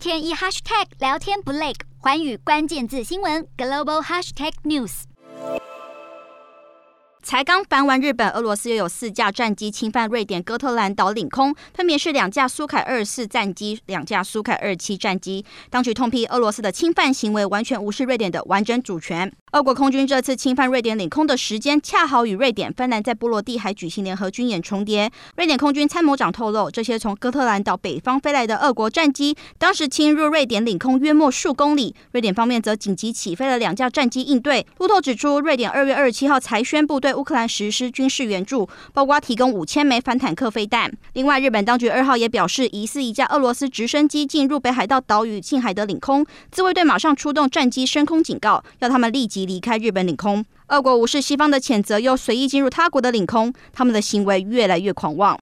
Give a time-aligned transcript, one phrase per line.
[0.00, 5.02] 天一 hashtag 聊天不累，环宇关键字新闻 global hashtag news。
[7.22, 15.44] 才刚翻完日本，俄罗斯又有四架战机侵犯瑞典哥特兰岛领空，分别是两架苏凯二四战机、两架苏凯二七战机。
[15.68, 19.30] 当局痛批俄罗斯的侵犯行为完全无视瑞典的完整主权。
[19.52, 25.10] 俄国空军这次侵犯瑞典领空的时间，恰好与瑞典、芬兰在波罗的海举行联合军演重叠。
[25.36, 34.64] 瑞典空军参谋长透露，这些从哥特兰岛北方飞来的俄国战机，当时侵入瑞典领空约莫数公里，瑞典方面则紧急起飞了两架战机应对。
[34.78, 40.92] 路透指出，瑞典二月二十七号才宣布对乌克兰实施军事援助，包括提供五千枚反坦克飞弹。
[41.14, 50.44] 另外，日本当局二号也表示，疑似一架俄罗斯直升机进入北海道岛屿近海的领空，自卫队马上出动战机升空警告，要他们立即离开日本领空。
[50.68, 55.36] 俄国无视西方的谴责，又随意进入他国的领空，他们的行为越来越狂妄。